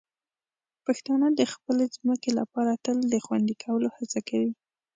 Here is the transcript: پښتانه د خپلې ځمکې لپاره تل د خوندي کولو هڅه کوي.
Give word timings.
پښتانه 0.85 1.27
د 1.39 1.41
خپلې 1.53 1.85
ځمکې 1.95 2.31
لپاره 2.39 2.71
تل 2.85 2.97
د 3.13 3.15
خوندي 3.25 3.55
کولو 3.63 3.87
هڅه 3.97 4.19
کوي. 4.29 4.51